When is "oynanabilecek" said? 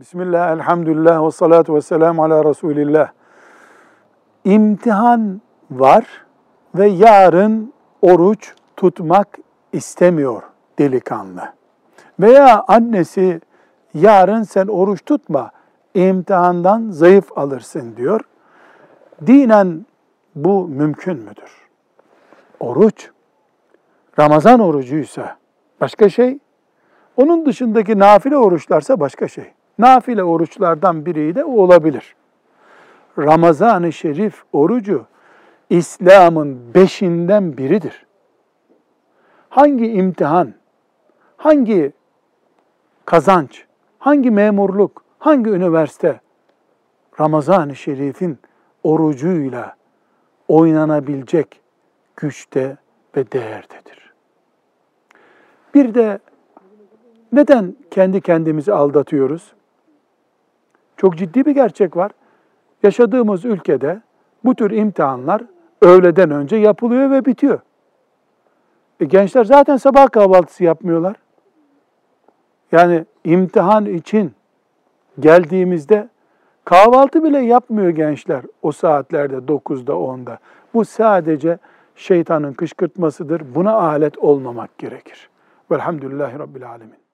50.48-51.60